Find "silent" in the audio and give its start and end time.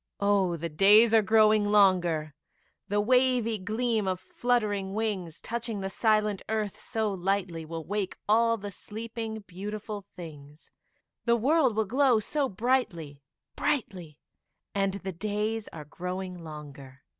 5.91-6.41